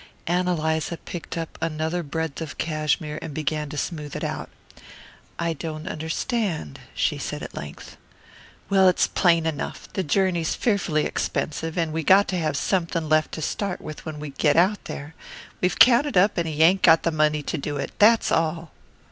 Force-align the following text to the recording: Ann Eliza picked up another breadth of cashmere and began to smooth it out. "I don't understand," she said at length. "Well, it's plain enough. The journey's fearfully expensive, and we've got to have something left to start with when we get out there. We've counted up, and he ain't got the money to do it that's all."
Ann 0.25 0.47
Eliza 0.47 0.97
picked 0.97 1.37
up 1.37 1.59
another 1.61 2.01
breadth 2.01 2.41
of 2.41 2.57
cashmere 2.57 3.19
and 3.21 3.35
began 3.35 3.69
to 3.69 3.77
smooth 3.77 4.15
it 4.15 4.23
out. 4.23 4.49
"I 5.37 5.53
don't 5.53 5.87
understand," 5.87 6.79
she 6.95 7.19
said 7.19 7.43
at 7.43 7.53
length. 7.53 7.97
"Well, 8.67 8.87
it's 8.87 9.05
plain 9.05 9.45
enough. 9.45 9.87
The 9.93 10.01
journey's 10.03 10.55
fearfully 10.55 11.05
expensive, 11.05 11.77
and 11.77 11.93
we've 11.93 12.03
got 12.03 12.27
to 12.29 12.39
have 12.39 12.57
something 12.57 13.09
left 13.09 13.31
to 13.33 13.43
start 13.43 13.79
with 13.79 14.03
when 14.03 14.19
we 14.19 14.31
get 14.31 14.55
out 14.57 14.85
there. 14.85 15.13
We've 15.61 15.77
counted 15.77 16.17
up, 16.17 16.35
and 16.35 16.47
he 16.47 16.63
ain't 16.63 16.81
got 16.81 17.03
the 17.03 17.11
money 17.11 17.43
to 17.43 17.57
do 17.59 17.77
it 17.77 17.91
that's 17.99 18.31
all." 18.31 18.71